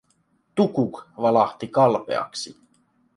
Tukuk 0.55 1.07
valahti 1.21 1.67
kalpeaksi. 1.67 2.57